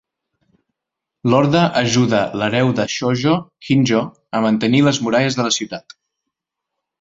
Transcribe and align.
L'Orde 1.33 1.59
ajuda 1.81 2.21
l'hereu 2.41 2.71
de 2.79 2.85
Shojo, 2.93 3.35
Hinjo, 3.67 4.01
a 4.39 4.43
mantenir 4.47 4.81
les 4.89 5.03
muralles 5.09 5.39
de 5.41 5.47
la 5.51 5.55
ciutat. 5.61 5.97